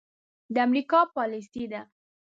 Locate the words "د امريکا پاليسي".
0.53-1.65